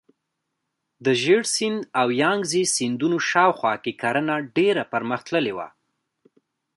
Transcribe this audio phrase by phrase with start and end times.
[1.05, 5.67] د ژیړ سیند او یانګزي سیندونو شاوخوا کې کرنه ډیره پرمختللې وه.